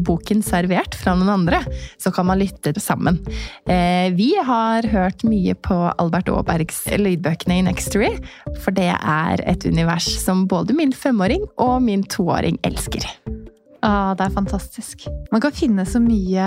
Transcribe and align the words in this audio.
boken 0.00 0.42
servert 0.44 0.96
fra 0.98 1.14
noen 1.18 1.32
andre, 1.34 1.60
så 2.00 2.12
kan 2.14 2.28
man 2.28 2.40
lytte 2.40 2.74
sammen. 2.80 3.20
Eh, 3.70 4.10
vi 4.16 4.32
har 4.44 4.86
hørt 4.92 5.24
mye 5.28 5.54
på 5.54 5.76
Albert 5.92 6.30
Aabergs 6.32 6.84
lydbøkene 7.00 7.60
i 7.60 7.66
Nextory, 7.68 8.12
for 8.64 8.76
det 8.76 8.90
er 8.94 9.44
et 9.44 9.66
univers 9.68 10.08
som 10.22 10.46
både 10.50 10.76
min 10.76 10.94
femåring 10.94 11.46
og 11.58 11.80
min 11.84 12.04
toåring 12.04 12.60
elsker. 12.66 13.06
Ah, 13.84 14.14
det 14.16 14.24
er 14.24 14.32
fantastisk. 14.32 15.04
Man 15.32 15.42
kan 15.44 15.52
finne 15.52 15.84
så 15.84 16.00
mye 16.00 16.46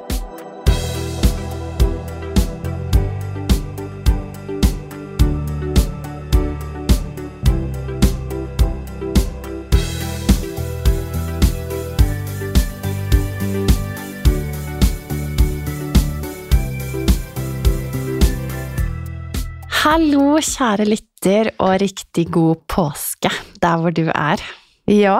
Hallo, 19.91 20.37
kjære 20.39 20.85
lytter, 20.87 21.49
og 21.59 21.73
riktig 21.81 22.23
god 22.31 22.61
påske 22.71 23.27
der 23.59 23.81
hvor 23.81 23.91
du 23.91 24.05
er. 24.07 24.39
Ja, 24.87 25.17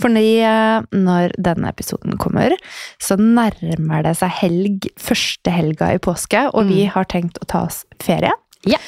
for 0.00 0.08
når 0.08 1.34
denne 1.36 1.68
episoden 1.68 2.16
kommer, 2.16 2.54
så 2.96 3.18
nærmer 3.20 4.06
det 4.06 4.14
seg 4.16 4.32
helg, 4.38 4.88
første 4.96 5.52
helga 5.52 5.92
i 5.92 6.00
påske, 6.00 6.46
og 6.54 6.64
mm. 6.64 6.72
vi 6.72 6.88
har 6.88 7.10
tenkt 7.12 7.36
å 7.44 7.50
ta 7.52 7.66
oss 7.68 7.82
ferie. 8.00 8.32
Ja. 8.64 8.80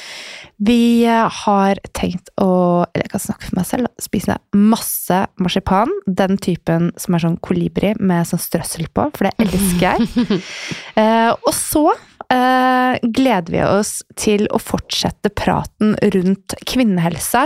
Vi 0.61 1.05
har 1.05 1.79
tenkt 1.97 2.29
å 2.41 2.83
Eller 2.91 3.05
jeg 3.05 3.13
kan 3.13 3.23
snakke 3.23 3.47
for 3.47 3.57
meg 3.57 3.65
selv. 3.69 3.87
Spise 4.01 4.35
masse 4.57 5.19
marsipan. 5.41 5.93
Den 6.05 6.41
typen 6.41 6.89
som 7.01 7.15
er 7.15 7.23
sånn 7.23 7.39
kolibri 7.45 7.93
med 8.01 8.25
sånn 8.29 8.41
strøssel 8.41 8.89
på, 8.89 9.07
for 9.15 9.29
det 9.29 9.35
elsker 9.45 9.85
jeg. 9.85 10.41
eh, 11.01 11.29
og 11.29 11.53
så 11.55 11.91
eh, 12.31 12.97
gleder 13.03 13.53
vi 13.53 13.61
oss 13.65 13.99
til 14.19 14.47
å 14.51 14.59
fortsette 14.61 15.31
praten 15.35 15.93
rundt 16.15 16.55
kvinnehelse 16.67 17.43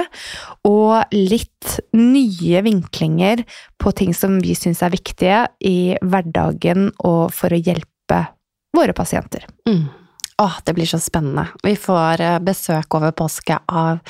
og 0.68 1.16
litt 1.16 1.78
nye 1.98 2.62
vinklinger 2.66 3.44
på 3.82 3.94
ting 3.98 4.14
som 4.18 4.40
vi 4.44 4.56
syns 4.58 4.84
er 4.86 4.94
viktige 4.94 5.44
i 5.66 5.96
hverdagen 6.02 6.90
og 7.04 7.34
for 7.36 7.54
å 7.54 7.62
hjelpe 7.62 8.22
våre 8.76 8.96
pasienter. 8.98 9.46
Mm. 9.70 9.86
Åh, 10.38 10.58
det 10.66 10.74
blir 10.76 10.86
så 10.90 11.00
spennende. 11.00 11.48
Vi 11.64 11.76
får 11.80 12.22
eh, 12.22 12.40
besøk 12.44 12.98
over 12.98 13.16
påske 13.16 13.60
av 13.68 14.02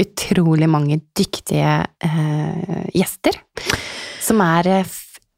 utrolig 0.00 0.68
mange 0.68 1.00
dyktige 1.16 1.86
eh, 2.04 2.84
gjester. 2.94 3.36
Som 4.20 4.42
er 4.44 4.68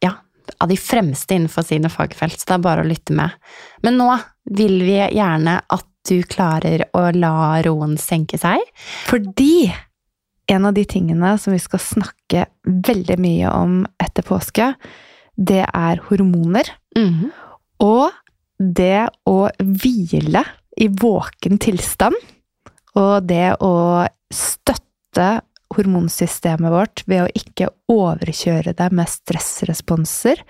ja, 0.03 0.12
av 0.59 0.70
de 0.70 0.76
fremste 0.78 1.38
innenfor 1.38 1.66
sine 1.66 1.91
fagfelt, 1.92 2.41
så 2.41 2.48
det 2.48 2.59
er 2.59 2.66
bare 2.66 2.84
å 2.84 2.91
lytte 2.91 3.14
med. 3.16 3.38
Men 3.86 3.98
nå 4.00 4.10
vil 4.50 4.80
vi 4.82 4.98
gjerne 5.14 5.60
at 5.69 5.88
du 6.08 6.22
klarer 6.26 6.86
å 6.98 7.08
la 7.14 7.62
roen 7.62 7.94
senke 8.00 8.38
seg. 8.41 8.62
Fordi 9.06 9.70
en 10.50 10.66
av 10.66 10.75
de 10.75 10.84
tingene 10.88 11.36
som 11.38 11.54
vi 11.54 11.60
skal 11.62 11.82
snakke 11.82 12.47
veldig 12.64 13.19
mye 13.22 13.53
om 13.54 13.76
etter 14.03 14.26
påske, 14.26 14.72
det 15.36 15.62
er 15.64 16.03
hormoner. 16.08 16.69
Mm. 16.98 17.30
Og 17.82 18.10
det 18.58 19.08
å 19.28 19.38
hvile 19.58 20.44
i 20.82 20.88
våken 20.88 21.59
tilstand. 21.62 22.19
Og 22.98 23.24
det 23.24 23.54
å 23.64 23.74
støtte 24.32 25.30
hormonsystemet 25.72 26.72
vårt 26.72 27.03
ved 27.09 27.24
å 27.24 27.30
ikke 27.33 27.71
overkjøre 27.92 28.74
det 28.77 28.89
med 28.92 29.09
stressresponser, 29.09 30.42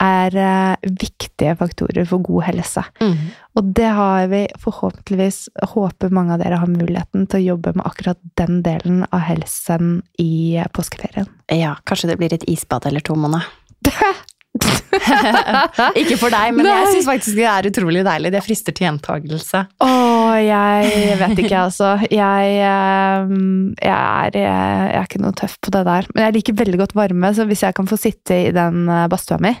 er 0.00 0.36
eh, 0.36 0.88
viktige 1.00 1.54
faktorer 1.60 2.08
for 2.08 2.24
god 2.24 2.46
helse. 2.48 2.84
Mm. 3.02 3.30
Og 3.58 3.70
det 3.76 3.90
har 3.96 4.28
vi 4.30 4.44
forhåpentligvis 4.62 5.40
Håper 5.74 6.12
mange 6.14 6.36
av 6.36 6.42
dere 6.42 6.60
har 6.62 6.70
muligheten 6.70 7.26
til 7.30 7.40
å 7.40 7.46
jobbe 7.54 7.74
med 7.76 7.86
akkurat 7.88 8.20
den 8.40 8.60
delen 8.66 9.04
av 9.10 9.24
helsen 9.26 10.00
i 10.22 10.60
påskeferien. 10.76 11.28
Ja, 11.52 11.76
kanskje 11.84 12.12
det 12.12 12.20
blir 12.20 12.34
et 12.34 12.46
isbad 12.50 12.86
eller 12.88 13.04
to, 13.04 13.18
Mona. 13.18 13.42
ikke 16.00 16.16
for 16.18 16.32
deg, 16.32 16.50
men 16.56 16.66
Nei. 16.66 16.72
jeg 16.82 16.94
syns 16.96 17.06
faktisk 17.06 17.38
det 17.38 17.46
er 17.46 17.68
utrolig 17.70 18.02
deilig. 18.06 18.32
Det 18.34 18.42
frister 18.42 18.74
til 18.74 18.88
gjentagelse. 18.88 19.62
Å, 19.84 19.90
jeg 20.38 21.16
vet 21.20 21.40
ikke, 21.42 21.62
altså. 21.66 21.94
Jeg, 22.10 22.58
ehm, 22.66 23.72
jeg, 23.76 23.94
er, 23.94 24.36
jeg, 24.38 24.90
er, 24.94 25.06
ikke 25.06 25.22
noe 25.22 25.36
tøff 25.36 25.56
på 25.62 25.72
det 25.74 25.84
der. 25.88 26.08
Men 26.14 26.26
jeg 26.26 26.36
liker 26.38 26.58
veldig 26.60 26.80
godt 26.82 26.96
varme, 26.98 27.32
så 27.36 27.46
hvis 27.48 27.64
jeg 27.66 27.76
kan 27.76 27.88
få 27.90 27.98
sitte 28.00 28.38
i 28.48 28.52
den 28.54 28.84
eh, 28.88 29.06
badstua 29.10 29.40
mi, 29.42 29.54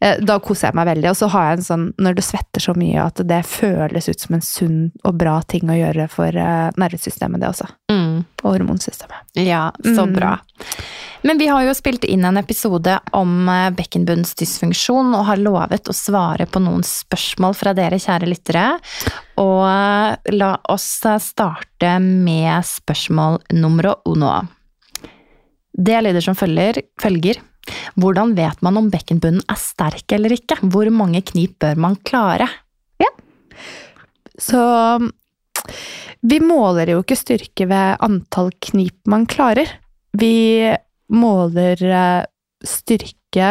eh, 0.00 0.20
da 0.22 0.38
koser 0.44 0.70
jeg 0.70 0.78
meg 0.80 0.90
veldig. 0.92 1.10
Og 1.12 1.18
så 1.20 1.30
har 1.34 1.48
jeg 1.48 1.60
en 1.60 1.68
sånn 1.68 1.86
når 2.04 2.18
du 2.18 2.24
svetter 2.26 2.66
så 2.66 2.76
mye 2.78 3.06
at 3.06 3.22
det 3.28 3.40
føles 3.48 4.10
ut 4.10 4.26
som 4.26 4.38
en 4.38 4.44
sunn 4.44 4.80
og 5.02 5.18
bra 5.20 5.38
ting 5.50 5.70
å 5.70 5.78
gjøre 5.78 6.08
for 6.12 6.44
eh, 6.44 6.68
nervesystemet, 6.80 7.42
det 7.42 7.50
også. 7.50 7.70
Mm. 7.92 8.24
Og 8.42 8.50
hormonsystemet. 8.50 9.24
Ja, 9.40 9.68
så 9.84 10.04
mm. 10.04 10.14
Men 11.24 11.38
vi 11.40 11.46
har 11.48 11.62
jo 11.64 11.72
spilt 11.72 12.04
inn 12.04 12.24
en 12.28 12.36
episode 12.36 12.98
om 13.16 13.48
bekkenbunns 13.78 14.34
dysfunksjon 14.36 15.14
og 15.16 15.24
har 15.30 15.40
lovet 15.40 15.88
å 15.88 15.96
svare 15.96 16.44
på 16.44 16.60
noen 16.60 16.84
spørsmål 16.84 17.56
fra 17.56 17.72
dere, 17.76 17.96
kjære 17.96 18.28
lyttere. 18.28 18.64
Og 19.40 19.62
eh, 19.64 20.34
la 20.36 20.50
oss 20.74 20.88
eh, 21.08 21.16
starte 21.24 21.94
med 22.04 22.68
spørsmål 22.68 23.40
nummer 23.56 23.94
uno. 24.04 24.34
Det 25.72 26.04
lyder 26.04 26.28
som 26.28 26.36
følger, 26.36 26.82
følger. 27.00 27.40
Hvordan 27.96 28.36
vet 28.36 28.60
man 28.60 28.76
om 28.82 28.92
bekkenbunnen 28.92 29.48
er 29.48 29.58
sterk 29.58 30.12
eller 30.12 30.36
ikke? 30.36 30.60
Hvor 30.60 30.92
mange 30.92 31.24
knip 31.32 31.56
bør 31.64 31.80
man 31.88 31.96
klare? 32.04 32.50
Ja. 33.00 33.08
Så 34.36 34.60
vi 36.20 36.44
måler 36.44 36.92
jo 36.92 37.00
ikke 37.00 37.16
styrke 37.16 37.66
ved 37.72 37.96
antall 38.04 38.52
knip 38.68 39.00
man 39.08 39.24
klarer. 39.24 39.72
Vi 40.12 40.68
måler 41.12 41.80
eh, 41.84 42.22
styrke 42.64 43.50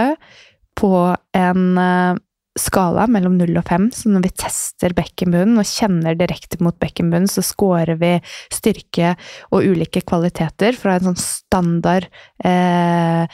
på 0.80 0.94
en 1.38 1.66
eh, 1.78 2.22
skala 2.60 3.08
mellom 3.10 3.40
0 3.40 3.56
og 3.58 3.66
5, 3.66 3.88
så 3.98 4.12
når 4.14 4.28
vi 4.28 4.34
tester 4.44 4.94
bekkenbunnen 4.94 5.58
og 5.62 5.70
kjenner 5.70 6.18
direkte 6.18 6.60
mot 6.64 6.78
bekkenbunnen, 6.82 7.30
så 7.30 7.42
scorer 7.46 7.98
vi 8.02 8.14
styrke 8.54 9.16
og 9.50 9.66
ulike 9.74 10.04
kvaliteter 10.06 10.78
fra 10.78 10.98
en 11.00 11.10
sånn 11.10 11.22
standard 11.22 12.10
eh, 12.46 13.26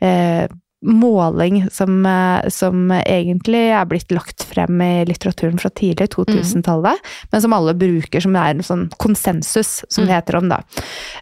eh, 0.00 0.48
måling 0.84 1.70
som, 1.70 2.06
eh, 2.06 2.48
som 2.48 2.90
egentlig 2.92 3.64
er 3.74 3.86
blitt 3.90 4.12
lagt 4.14 4.44
frem 4.46 4.80
i 4.82 5.04
litteraturen 5.08 5.58
fra 5.58 5.70
tidlig 5.70 6.10
2000-tallet, 6.14 7.00
men 7.32 7.42
som 7.42 7.56
alle 7.56 7.74
bruker 7.74 8.22
som 8.22 8.36
er 8.38 8.54
en 8.54 8.66
sånn 8.66 8.84
konsensus, 9.02 9.82
som 9.88 10.06
det 10.06 10.14
heter 10.14 10.38
om 10.38 10.52
da. 10.52 10.60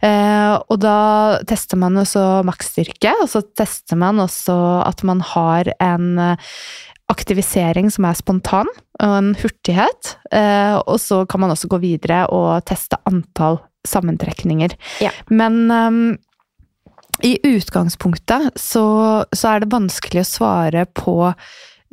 Eh, 0.05 0.57
og 0.61 0.81
da 0.83 0.99
tester 1.49 1.81
man 1.81 1.97
også 2.03 2.45
maksstyrke, 2.47 3.15
og 3.23 3.31
så 3.33 3.43
tester 3.57 3.97
man 4.01 4.21
også 4.23 4.59
at 4.85 5.03
man 5.09 5.25
har 5.25 5.73
en 5.81 6.19
eh, 6.21 6.53
aktivisering 7.13 7.89
som 7.95 8.09
er 8.09 8.19
spontan, 8.19 8.69
og 9.01 9.17
en 9.21 9.33
hurtighet. 9.39 10.17
Eh, 10.35 10.77
og 10.85 10.99
så 11.01 11.23
kan 11.31 11.45
man 11.45 11.55
også 11.55 11.71
gå 11.71 11.81
videre 11.85 12.25
og 12.35 12.65
teste 12.69 12.99
antall 13.09 13.61
sammentrekninger. 13.87 14.75
Ja. 15.05 15.13
Men 15.31 15.67
ehm, 15.71 16.01
i 17.25 17.39
utgangspunktet 17.43 18.59
så, 18.61 18.87
så 19.33 19.49
er 19.55 19.63
det 19.63 19.73
vanskelig 19.73 20.23
å 20.23 20.29
svare 20.29 20.85
på 20.97 21.17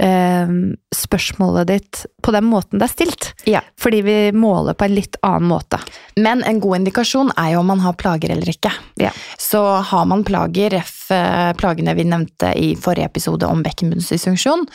eh, 0.01 0.47
spørsmålet 0.95 1.67
ditt 1.67 2.05
på 2.23 2.31
den 2.35 2.47
måten 2.49 2.79
det 2.79 2.87
er 2.87 2.93
stilt. 2.93 3.29
Ja. 3.49 3.61
Fordi 3.79 4.01
vi 4.05 4.17
måler 4.35 4.77
på 4.77 4.87
en 4.87 4.95
litt 4.95 5.17
annen 5.21 5.49
måte. 5.51 5.79
Men 6.15 6.43
en 6.47 6.61
god 6.63 6.81
indikasjon 6.81 7.33
er 7.37 7.53
jo 7.53 7.63
om 7.63 7.71
man 7.73 7.83
har 7.83 7.97
plager 7.99 8.33
eller 8.33 8.49
ikke. 8.49 8.71
Ja. 9.01 9.11
Så 9.39 9.63
har 9.91 10.07
man 10.09 10.25
plager, 10.27 10.73
ref 10.77 11.11
eh, 11.11 11.51
plagene 11.59 11.95
vi 11.97 12.07
nevnte 12.07 12.53
i 12.59 12.73
forrige 12.79 13.11
episode 13.11 13.49
om 13.49 13.63
bekkenbunnsdysfunksjon, 13.65 14.65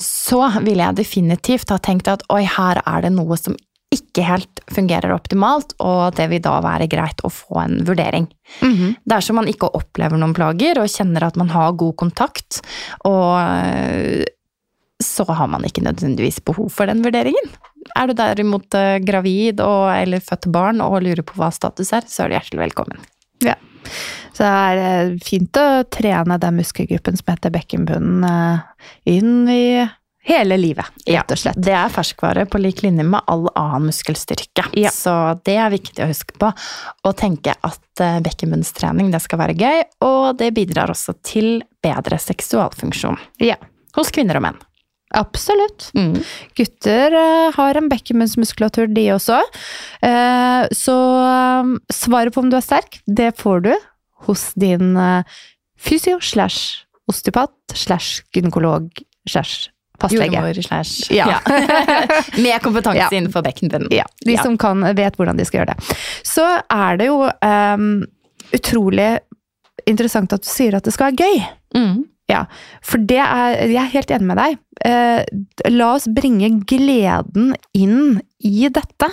så 0.00 0.46
ville 0.60 0.82
jeg 0.82 1.00
definitivt 1.04 1.72
ha 1.74 1.78
tenkt 1.78 2.10
at 2.10 2.26
oi, 2.32 2.44
her 2.48 2.82
er 2.84 3.06
det 3.06 3.14
noe 3.14 3.38
som 3.40 3.56
ikke 3.94 4.26
helt 4.26 4.62
fungerer 4.74 5.14
optimalt, 5.14 5.74
og 5.82 6.14
det 6.18 6.28
vil 6.32 6.42
da 6.44 6.58
være 6.64 6.88
greit 6.90 7.22
å 7.24 7.32
få 7.32 7.60
en 7.62 7.80
vurdering. 7.86 8.28
Dersom 9.08 9.40
man 9.40 9.50
ikke 9.50 9.72
opplever 9.76 10.20
noen 10.20 10.34
plager 10.36 10.80
og 10.82 10.90
kjenner 10.92 11.26
at 11.28 11.38
man 11.40 11.52
har 11.54 11.76
god 11.80 11.96
kontakt, 12.02 12.60
og 13.08 13.38
øh, 13.40 14.24
så 15.02 15.26
har 15.28 15.48
man 15.50 15.64
ikke 15.66 15.84
nødvendigvis 15.84 16.40
behov 16.46 16.70
for 16.72 16.90
den 16.90 17.02
vurderingen. 17.04 17.50
Er 17.98 18.08
du 18.08 18.16
derimot 18.16 18.74
øh, 18.78 18.98
gravid 19.04 19.60
og, 19.64 19.88
eller 19.92 20.24
født 20.24 20.48
barn 20.54 20.80
og 20.84 21.02
lurer 21.04 21.24
på 21.26 21.36
hva 21.40 21.50
status 21.52 21.92
er, 21.96 22.06
så 22.08 22.24
er 22.24 22.30
du 22.30 22.38
hjertelig 22.38 22.62
velkommen. 22.66 23.02
Ja. 23.44 23.58
Så 24.34 24.42
det 24.42 24.52
er 24.52 24.80
eh, 24.82 25.16
fint 25.22 25.60
å 25.60 25.84
trene 25.92 26.38
den 26.42 26.56
muskelgruppen 26.58 27.18
som 27.20 27.30
heter 27.30 27.52
bekkenbunnen, 27.54 28.24
eh, 28.26 28.88
inn 29.14 29.44
i 29.50 29.64
hele 30.24 30.56
livet, 30.56 30.88
rett 31.06 31.32
og 31.34 31.38
slett. 31.38 31.58
Det 31.60 31.74
er 31.76 31.92
ferskvare 31.92 32.46
på 32.48 32.58
lik 32.62 32.82
linje 32.84 33.04
med 33.06 33.20
all 33.30 33.46
annen 33.52 33.90
muskelstyrke. 33.90 34.66
Ja. 34.80 34.92
Så 34.94 35.12
det 35.44 35.56
er 35.60 35.72
viktig 35.72 36.04
å 36.04 36.08
huske 36.08 36.36
på. 36.40 36.50
Og 37.04 37.16
tenke 37.20 37.52
at 37.54 38.02
eh, 38.02 38.20
bekkenbunnstrening 38.24 39.12
det 39.12 39.20
skal 39.24 39.42
være 39.42 39.56
gøy, 39.60 39.82
og 40.06 40.38
det 40.40 40.54
bidrar 40.56 40.92
også 40.94 41.16
til 41.26 41.58
bedre 41.84 42.18
seksualfunksjon. 42.20 43.20
Ja. 43.44 43.58
Hos 43.98 44.12
kvinner 44.14 44.40
og 44.40 44.46
menn. 44.46 44.62
Absolutt. 45.14 45.90
Mm. 45.94 46.16
Gutter 46.56 47.18
eh, 47.20 47.50
har 47.58 47.78
en 47.78 47.90
bekkenbunnsmuskulatur, 47.92 48.88
de 48.96 49.10
også. 49.14 49.42
Eh, 50.08 50.62
så 50.72 50.98
svaret 51.92 52.34
på 52.34 52.42
om 52.42 52.48
du 52.48 52.56
er 52.58 52.64
sterk, 52.64 53.02
det 53.04 53.34
får 53.42 53.68
du 53.68 53.74
hos 54.24 54.48
din 54.56 54.96
fysio 55.76 56.16
slash 56.24 56.86
osteopat 57.10 57.76
slash 57.76 58.24
gynekolog 58.32 58.88
slash 59.28 59.68
fastlege. 60.00 60.62
Slash 60.62 61.10
Ja. 61.14 61.40
Med 62.44 62.60
kompetanse 62.62 62.98
Ja. 62.98 63.08
innenfor 63.12 63.42
bekkenbunnen. 63.46 63.88
Ja, 63.94 64.04
de 64.24 64.36
som 64.38 64.58
kan, 64.58 64.80
vet 64.96 65.16
hvordan 65.16 65.36
de 65.38 65.44
skal 65.44 65.62
gjøre 65.64 65.74
det. 65.76 65.96
Så 66.26 66.46
er 66.70 66.96
det 67.00 67.06
jo 67.10 67.20
um, 67.28 67.86
utrolig 68.54 69.12
interessant 69.86 70.32
at 70.32 70.42
du 70.44 70.48
sier 70.48 70.74
at 70.78 70.84
det 70.86 70.92
skal 70.94 71.12
være 71.12 71.24
gøy. 71.24 71.46
Mm. 71.76 72.02
Ja, 72.30 72.46
for 72.80 73.02
det 73.04 73.18
er 73.20 73.66
Jeg 73.68 73.76
er 73.82 73.90
helt 73.92 74.10
enig 74.16 74.26
med 74.30 74.38
deg. 74.40 74.54
Eh, 74.88 75.24
la 75.68 75.90
oss 75.94 76.06
bringe 76.08 76.48
gleden 76.64 77.50
inn 77.76 78.16
i 78.40 78.64
dette. 78.72 79.10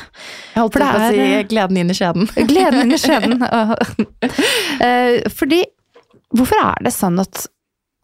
Jeg 0.55 0.61
holdt 0.61 0.77
på 0.77 0.85
å 0.87 1.09
si 1.11 1.19
er- 1.19 1.43
gleden 1.51 1.77
inn 1.81 1.91
i 1.91 1.97
skjeden. 1.97 2.29
Gleden 2.51 2.85
inn 2.85 2.95
i 2.95 3.01
skjeden. 3.01 3.35
Eh, 4.81 5.21
fordi 5.35 5.63
Hvorfor 6.31 6.55
er 6.63 6.85
det 6.85 6.93
sånn 6.95 7.19
at, 7.19 7.41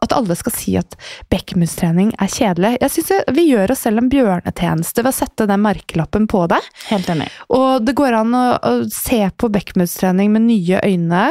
at 0.04 0.14
alle 0.14 0.36
skal 0.38 0.54
si 0.54 0.74
at 0.78 0.94
bekkenbunnstrening 1.32 2.12
er 2.22 2.30
kjedelig? 2.30 2.76
Jeg 2.82 2.94
synes 2.94 3.32
Vi 3.34 3.46
gjør 3.50 3.72
oss 3.74 3.82
selv 3.86 4.02
en 4.02 4.10
bjørnetjeneste 4.12 5.02
ved 5.02 5.10
å 5.10 5.16
sette 5.16 5.48
den 5.50 5.64
merkelappen 5.64 6.28
på 6.30 6.44
det. 6.50 6.60
Helt 6.90 7.08
enig. 7.10 7.26
Og 7.54 7.82
det 7.86 7.96
går 7.98 8.20
an 8.20 8.36
å, 8.36 8.44
å 8.58 8.74
se 8.92 9.24
på 9.36 9.50
bekkenbunnstrening 9.54 10.30
med 10.34 10.46
nye 10.46 10.82
øyne. 10.86 11.24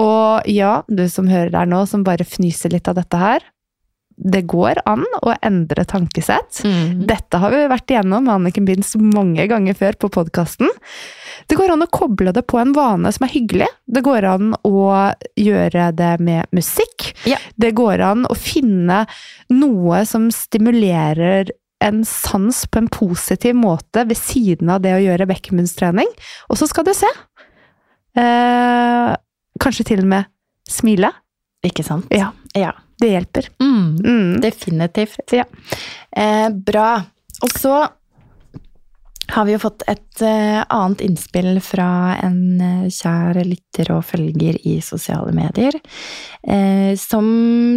Og 0.00 0.50
ja, 0.50 0.80
du 0.88 1.06
som 1.12 1.30
hører 1.30 1.54
der 1.54 1.70
nå, 1.70 1.84
som 1.86 2.06
bare 2.06 2.26
fnyser 2.26 2.74
litt 2.74 2.90
av 2.90 2.98
dette 2.98 3.22
her. 3.22 3.46
Det 4.18 4.42
går 4.50 4.80
an 4.90 5.04
å 5.22 5.34
endre 5.46 5.84
tankesett. 5.86 6.64
Mm. 6.66 7.06
Dette 7.06 7.38
har 7.38 7.54
vi 7.54 7.68
vært 7.70 7.92
igjennom 7.92 8.26
med 8.26 8.34
Anniken 8.34 8.66
Binds 8.66 8.96
mange 8.98 9.46
ganger 9.50 9.78
før 9.78 9.98
på 10.02 10.10
podkasten. 10.18 10.72
Det 11.48 11.56
går 11.56 11.70
an 11.72 11.82
å 11.86 11.88
koble 11.90 12.32
det 12.36 12.42
på 12.46 12.58
en 12.60 12.74
vane 12.76 13.10
som 13.14 13.24
er 13.24 13.32
hyggelig. 13.32 13.68
Det 13.88 14.02
går 14.04 14.26
an 14.28 14.50
å 14.68 14.82
gjøre 15.40 15.86
det 15.96 16.10
med 16.20 16.46
musikk. 16.52 17.12
Ja. 17.28 17.38
Det 17.56 17.70
går 17.78 18.02
an 18.04 18.26
å 18.28 18.36
finne 18.36 19.06
noe 19.54 20.02
som 20.08 20.28
stimulerer 20.34 21.48
en 21.80 22.02
sans 22.04 22.64
på 22.66 22.80
en 22.82 22.88
positiv 22.92 23.54
måte 23.56 24.02
ved 24.10 24.18
siden 24.18 24.68
av 24.74 24.82
det 24.84 24.92
å 24.96 25.00
gjøre 25.00 25.28
bekkenbunnstrening. 25.30 26.08
Og 26.50 26.58
så 26.60 26.66
skal 26.68 26.84
du 26.88 26.92
se. 26.96 27.08
Eh, 28.18 29.14
kanskje 29.62 29.86
til 29.92 30.02
og 30.04 30.10
med 30.10 30.28
smile. 30.68 31.12
Ikke 31.64 31.84
sant? 31.86 32.06
Ja, 32.14 32.32
Ja. 32.54 32.72
det 33.00 33.10
hjelper. 33.12 33.48
Mm. 33.62 33.96
Mm. 34.04 34.40
Definitivt. 34.42 35.32
Ja. 35.32 35.44
Eh, 36.12 36.48
bra. 36.50 37.04
Og 37.42 37.50
så 37.50 37.88
har 39.28 39.44
vi 39.44 39.52
jo 39.52 39.60
fått 39.62 39.84
et 39.86 40.22
eh, 40.24 40.60
annet 40.68 41.02
innspill 41.04 41.58
fra 41.64 42.16
en 42.22 42.60
eh, 42.60 42.88
kjær 42.92 43.38
lytter 43.44 43.92
og 43.94 44.06
følger 44.08 44.56
i 44.66 44.78
sosiale 44.84 45.34
medier, 45.36 45.76
eh, 46.42 46.94
som 46.98 47.28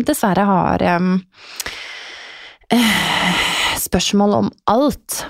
dessverre 0.08 0.48
har 0.48 0.86
spørsmål 3.82 4.36
om 4.38 4.52
alt. 4.72 5.26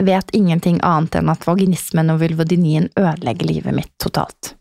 Vet 0.00 0.30
ingenting 0.36 0.78
annet 0.86 1.18
enn 1.18 1.32
at 1.32 1.42
vaginismen 1.48 2.12
og 2.12 2.20
vulvodynien 2.22 2.86
ødelegger 2.94 3.50
livet 3.50 3.74
mitt 3.76 3.90
totalt. 4.00 4.54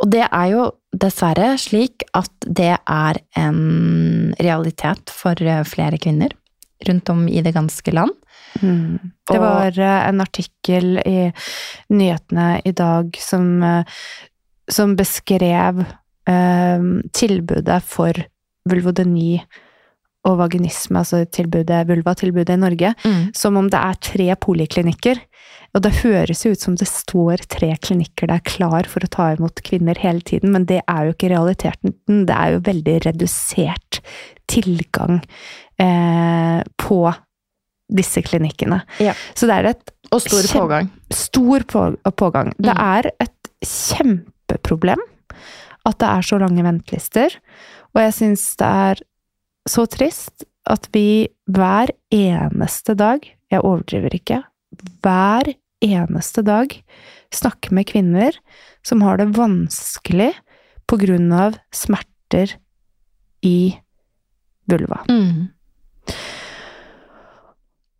Og 0.00 0.08
det 0.10 0.24
er 0.24 0.46
jo 0.50 0.64
dessverre 0.96 1.52
slik 1.60 2.06
at 2.16 2.32
det 2.48 2.72
er 2.80 3.20
en 3.38 4.32
realitet 4.40 5.12
for 5.12 5.36
flere 5.68 6.00
kvinner 6.00 6.32
rundt 6.88 7.12
om 7.12 7.28
i 7.28 7.44
det 7.44 7.52
ganske 7.54 7.94
land. 7.94 8.16
Mm. 8.60 9.12
Det 9.30 9.40
var 9.40 9.78
eh, 9.78 9.98
en 10.08 10.20
artikkel 10.20 10.98
i 11.06 11.30
nyhetene 11.94 12.60
i 12.68 12.72
dag 12.76 13.16
som, 13.20 13.48
eh, 13.62 13.84
som 14.70 14.96
beskrev 14.98 15.84
eh, 16.28 16.86
tilbudet 17.16 17.80
for 17.86 18.24
vulvodeni 18.68 19.40
og 20.28 20.38
vaginisme, 20.38 21.00
altså 21.00 21.24
tilbudet, 21.34 21.80
vulva-tilbudet 21.88 22.54
i 22.54 22.60
Norge, 22.62 22.92
som 23.34 23.56
om 23.58 23.66
det 23.66 23.80
er 23.80 23.96
tre 24.06 24.28
poliklinikker. 24.38 25.18
Og 25.72 25.82
det 25.86 25.92
høres 26.02 26.44
jo 26.44 26.52
ut 26.52 26.62
som 26.62 26.76
det 26.76 26.88
står 26.88 27.42
tre 27.50 27.72
klinikker 27.80 28.28
der 28.28 28.42
klar 28.44 28.88
for 28.90 29.04
å 29.04 29.10
ta 29.12 29.30
imot 29.32 29.62
kvinner 29.64 29.98
hele 29.98 30.20
tiden, 30.20 30.52
men 30.52 30.66
det 30.68 30.82
er 30.84 31.08
jo 31.08 31.14
ikke 31.14 31.32
realiteten. 31.32 31.96
Det 32.28 32.36
er 32.36 32.54
jo 32.54 32.64
veldig 32.68 32.96
redusert 33.06 34.02
tilgang 34.52 35.22
eh, 35.80 36.60
på 36.76 37.00
disse 37.94 38.22
klinikkene. 38.24 38.80
Ja. 39.02 39.14
Så 39.34 39.46
det 39.50 39.58
er 39.60 39.70
et 39.72 39.90
Og 40.12 40.20
stor 40.24 40.48
pågang. 40.60 40.90
stor 41.12 41.60
på, 41.68 41.82
pågang. 42.16 42.52
Det 42.58 42.74
Mm. 42.74 42.82
er 42.82 43.10
et 43.20 43.50
kjempeproblem 43.64 44.98
at 45.86 45.98
det 45.98 46.08
er 46.08 46.22
så 46.22 46.38
lange 46.40 46.62
ventelister. 46.62 47.34
Og 47.94 48.00
jeg 48.02 48.12
syns 48.14 48.56
det 48.56 48.66
er 48.68 49.02
så 49.68 49.86
trist 49.90 50.44
at 50.66 50.88
vi 50.94 51.28
hver 51.50 51.90
eneste 52.12 52.94
dag, 52.96 53.20
jeg 53.50 53.60
overdriver 53.62 54.14
ikke, 54.14 54.42
hver 55.02 55.54
eneste 55.82 56.44
dag 56.46 56.76
snakker 57.34 57.72
med 57.74 57.86
kvinner 57.90 58.36
som 58.86 59.02
har 59.02 59.16
det 59.18 59.32
vanskelig 59.34 60.32
på 60.86 60.98
grunn 61.02 61.32
av 61.34 61.56
smerter 61.74 62.54
i 63.42 63.74
vulva. 64.70 65.02
Mm. 65.10 65.48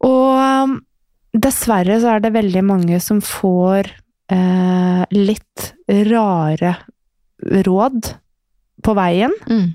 Og 0.07 0.79
dessverre 1.33 1.99
så 2.03 2.17
er 2.17 2.25
det 2.25 2.35
veldig 2.35 2.65
mange 2.67 2.99
som 3.03 3.21
får 3.25 3.93
eh, 4.33 5.05
litt 5.15 5.71
rare 6.11 6.75
råd 7.67 8.11
på 8.83 8.97
veien. 8.99 9.35
Mm. 9.49 9.71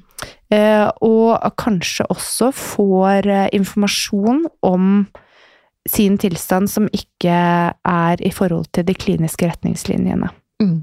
Eh, 0.54 0.86
og 1.04 1.48
kanskje 1.60 2.08
også 2.12 2.52
får 2.56 3.28
eh, 3.28 3.48
informasjon 3.58 4.46
om 4.68 5.08
sin 5.88 6.18
tilstand 6.20 6.70
som 6.72 6.88
ikke 6.92 7.34
er 7.72 8.24
i 8.24 8.32
forhold 8.36 8.70
til 8.76 8.88
de 8.88 8.96
kliniske 8.96 9.48
retningslinjene. 9.48 10.30
Mm. 10.64 10.82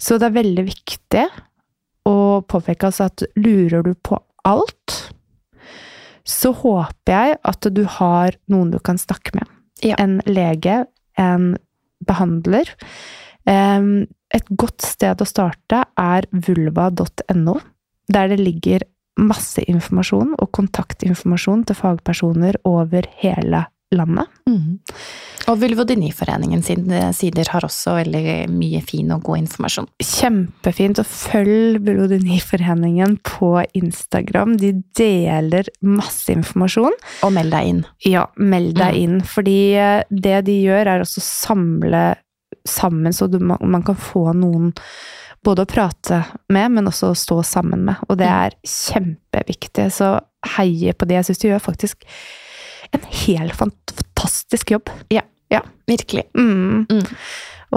Så 0.00 0.18
det 0.18 0.30
er 0.30 0.38
veldig 0.38 0.66
viktig 0.66 1.24
å 2.08 2.16
påpeke 2.48 2.88
altså 2.88 3.08
at 3.10 3.24
lurer 3.38 3.84
du 3.84 3.92
på 3.94 4.18
alt, 4.48 4.96
så 6.30 6.52
håper 6.54 7.12
jeg 7.12 7.40
at 7.50 7.68
du 7.74 7.82
har 7.98 8.36
noen 8.52 8.70
du 8.70 8.78
kan 8.82 9.00
snakke 9.00 9.34
med. 9.38 9.50
Ja. 9.82 9.96
En 9.98 10.20
lege, 10.28 10.84
en 11.18 11.56
behandler. 12.06 12.70
Et 13.50 14.54
godt 14.60 14.84
sted 14.84 15.20
å 15.20 15.28
starte 15.28 15.82
er 15.98 16.28
vulva.no, 16.30 17.56
der 18.12 18.30
det 18.30 18.40
ligger 18.40 18.86
masse 19.20 19.64
informasjon 19.68 20.36
og 20.38 20.52
kontaktinformasjon 20.56 21.66
til 21.68 21.78
fagpersoner 21.80 22.60
over 22.68 23.08
hele 23.20 23.66
landet. 23.92 24.28
Mm. 24.48 24.78
Og 25.50 25.58
Vulvodyniforeningen 25.58 26.62
sine 26.62 27.00
sider 27.16 27.48
har 27.50 27.64
også 27.66 27.96
veldig 27.96 28.48
mye 28.52 28.80
fin 28.86 29.10
og 29.10 29.24
god 29.26 29.40
informasjon. 29.42 29.88
Kjempefint 30.04 31.00
Og 31.02 31.06
følg 31.10 31.80
Vulvodyniforeningen 31.86 33.16
på 33.26 33.52
Instagram. 33.74 34.56
De 34.60 34.72
deler 34.96 35.66
masse 35.82 36.30
informasjon. 36.32 36.94
Og 37.26 37.32
meld 37.34 37.50
deg 37.54 37.70
inn. 37.72 37.84
Ja, 38.06 38.26
meld 38.36 38.76
deg 38.78 38.94
Mm. 38.94 39.00
inn, 39.02 39.20
fordi 39.22 39.74
eh, 39.74 40.02
det 40.10 40.44
de 40.46 40.58
gjør 40.62 40.86
er 40.86 41.00
også 41.00 41.20
samle 41.24 42.16
sammen, 42.66 43.12
så 43.12 43.26
du, 43.30 43.38
man, 43.38 43.58
man 43.62 43.82
kan 43.82 43.96
få 43.96 44.32
noen 44.36 44.72
både 45.42 45.64
å 45.64 45.66
prate 45.70 46.24
med, 46.52 46.70
men 46.70 46.84
også 46.86 47.10
å 47.10 47.16
stå 47.16 47.42
sammen 47.42 47.84
med. 47.86 47.96
Og 48.08 48.18
det 48.18 48.28
Mm. 48.28 48.44
er 48.44 48.50
kjempeviktig, 48.66 49.90
så 49.90 50.20
heie 50.56 50.92
på 50.92 51.06
det. 51.08 51.14
Jeg 51.16 51.24
syns 51.30 51.38
de 51.40 51.48
gjør 51.48 51.62
faktisk 51.64 52.04
en 52.96 53.06
helt 53.26 53.54
fantastisk 53.56 54.70
jobb. 54.74 54.90
Ja, 55.08 55.22
Virkelig. 55.90 56.24
Mm. 56.38 56.86
Mm. 56.90 57.06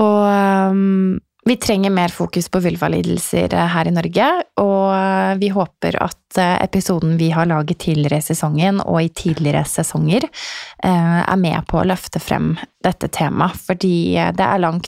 Og 0.02 0.26
um, 0.72 1.22
Vi 1.44 1.58
trenger 1.60 1.92
mer 1.92 2.08
fokus 2.08 2.46
på 2.48 2.62
vulvalidelser 2.64 3.52
her 3.52 3.88
i 3.90 3.92
Norge, 3.92 4.28
og 4.64 5.42
vi 5.42 5.50
håper 5.52 5.98
at 6.00 6.38
eh, 6.40 6.54
episoden 6.64 7.18
vi 7.20 7.34
har 7.36 7.50
laget 7.52 7.82
tidligere 7.84 8.22
i 8.22 8.24
sesongen 8.24 8.80
og 8.80 9.02
i 9.02 9.10
tidligere 9.12 9.66
sesonger, 9.68 10.24
eh, 10.24 11.20
er 11.20 11.42
med 11.42 11.68
på 11.68 11.82
å 11.82 11.84
løfte 11.84 12.22
frem 12.24 12.54
dette 12.88 13.12
temaet, 13.12 13.60
fordi 13.60 14.16
det 14.40 14.48
er 14.48 14.64
langt 14.64 14.88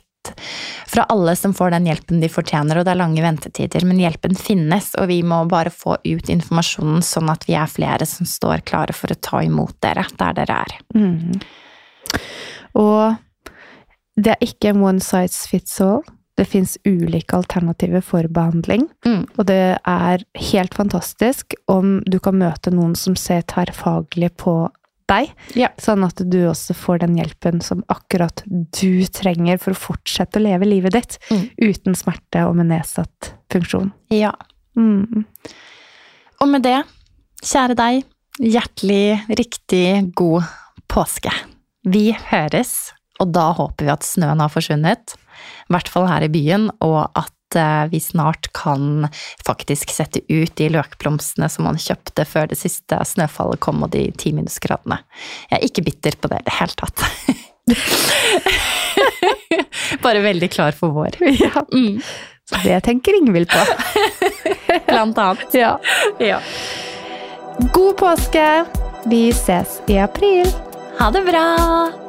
fra 0.88 1.06
alle 1.12 1.36
som 1.36 1.54
får 1.56 1.76
den 1.76 1.90
hjelpen 1.90 2.24
de 2.24 2.30
fortjener, 2.32 2.80
og 2.80 2.88
det 2.88 2.94
er 2.96 3.02
lange 3.02 3.24
ventetider, 3.26 3.86
men 3.88 4.02
hjelpen 4.02 4.38
finnes, 4.40 4.94
og 5.00 5.10
vi 5.12 5.22
må 5.28 5.44
bare 5.52 5.74
få 5.74 5.98
ut 6.04 6.32
informasjonen 6.32 7.04
sånn 7.06 7.32
at 7.34 7.48
vi 7.50 7.58
er 7.60 7.72
flere 7.72 8.08
som 8.10 8.28
står 8.30 8.66
klare 8.68 8.96
for 8.96 9.14
å 9.14 9.20
ta 9.20 9.44
imot 9.46 9.78
dere 9.86 10.08
der 10.20 10.38
dere 10.40 10.60
er. 10.66 10.76
Mm. 10.96 11.40
Og 12.80 13.16
det 14.16 14.36
er 14.36 14.46
ikke 14.46 14.72
en 14.72 14.84
one 14.84 15.04
size 15.04 15.50
fits 15.50 15.80
all. 15.84 16.04
Det 16.36 16.48
fins 16.52 16.76
ulike 16.84 17.38
alternativer 17.38 18.04
for 18.04 18.28
behandling. 18.28 18.90
Mm. 19.08 19.24
Og 19.38 19.46
det 19.48 19.78
er 19.80 20.24
helt 20.52 20.76
fantastisk 20.76 21.56
om 21.72 22.02
du 22.04 22.20
kan 22.20 22.36
møte 22.40 22.74
noen 22.76 22.96
som 23.00 23.16
ser 23.20 23.46
tverrfaglig 23.48 24.34
på 24.42 24.58
deg, 25.08 25.32
Ja. 25.56 25.70
sånn 25.78 26.04
at 26.06 26.16
du 26.30 26.38
også 26.50 26.74
får 26.76 27.00
den 27.06 27.16
hjelpen 27.18 27.62
som 27.64 27.84
akkurat 27.90 28.42
du 28.48 29.06
trenger 29.06 29.60
for 29.62 29.72
å 29.72 29.78
fortsette 29.78 30.40
å 30.40 30.44
leve 30.44 30.66
livet 30.66 30.94
ditt 30.94 31.18
Mm. 31.32 31.50
uten 31.62 31.96
smerte 31.96 32.46
og 32.48 32.56
med 32.56 32.68
nedsatt 32.68 33.34
funksjon. 33.50 33.92
Ja. 34.10 34.32
Mm. 34.78 35.26
Og 36.42 36.48
med 36.48 36.64
det, 36.64 36.84
kjære 37.44 37.76
deg, 37.76 38.04
hjertelig 38.42 39.22
riktig 39.38 40.14
god 40.16 40.44
påske. 40.90 41.32
Vi 41.86 42.12
høres, 42.12 42.92
og 43.20 43.32
da 43.32 43.54
håper 43.54 43.86
vi 43.86 43.92
at 43.92 44.02
snøen 44.04 44.40
har 44.42 44.50
forsvunnet, 44.50 45.16
i 45.70 45.74
hvert 45.74 45.88
fall 45.88 46.08
her 46.08 46.24
i 46.24 46.28
byen, 46.32 46.70
og 46.82 47.12
at 47.16 47.32
eh, 47.56 47.86
vi 47.92 48.00
snart 48.02 48.48
kan 48.58 49.06
faktisk 49.46 49.90
sette 49.94 50.20
ut 50.32 50.56
de 50.58 50.70
løkblomstene 50.74 51.50
som 51.52 51.64
man 51.70 51.78
kjøpte 51.82 52.26
før 52.26 52.48
det 52.52 52.58
siste 52.60 52.98
snøfallet 53.06 53.60
kom 53.64 53.84
og 53.86 53.90
de 53.94 54.08
ti 54.18 54.32
minusgradene. 54.36 54.98
Jeg 55.52 55.58
er 55.60 55.66
ikke 55.70 55.86
bitter 55.86 56.14
på 56.22 56.28
det 56.34 56.40
i 56.42 56.48
det 56.50 56.56
hele 56.58 56.76
tatt. 56.82 56.98
Bare 60.06 60.22
veldig 60.26 60.50
klar 60.54 60.72
for 60.78 60.90
vår. 60.96 61.12
Ja, 61.46 61.66
Mm, 61.72 62.02
så 62.50 62.56
det 62.64 62.82
tenker 62.86 63.18
Ingvild 63.18 63.50
på. 63.50 63.62
blant 64.88 65.18
annet. 65.18 65.54
Ja. 65.58 65.72
Ja. 66.22 66.40
God 67.74 67.98
påske! 67.98 68.66
Vi 69.10 69.30
ses 69.34 69.80
i 69.88 69.98
april! 70.02 70.48
Ha 71.00 71.10
det 71.12 71.24
bra! 71.28 72.05